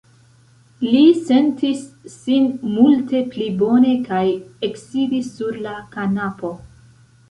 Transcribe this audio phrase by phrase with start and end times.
[0.85, 1.83] Li sentis
[2.15, 4.27] sin multe pli bone kaj
[4.73, 6.57] eksidis sur la kanapo.